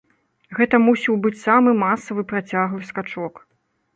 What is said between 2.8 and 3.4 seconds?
скачок.